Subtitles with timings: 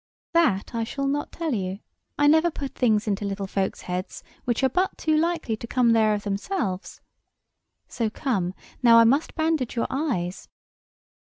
[0.33, 1.77] "That I shall not tell you.
[2.17, 5.91] I never put things into little folks' heads which are but too likely to come
[5.91, 7.01] there of themselves.
[7.87, 10.49] So come—now I must bandage your eyes."